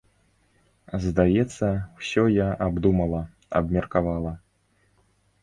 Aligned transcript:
Здаецца, 1.03 1.67
усё 1.99 2.23
я 2.37 2.47
абдумала, 2.69 3.21
абмеркавала. 3.61 4.33